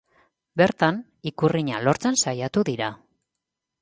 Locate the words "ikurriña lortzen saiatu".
1.31-2.65